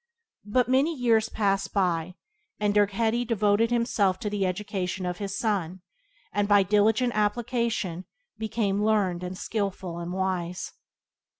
[0.47, 2.15] But many years passed away,
[2.59, 5.81] and Dirgheti devoted himself to the education of his son,
[6.35, 10.73] who by diligent application, became learned and skilful and wise.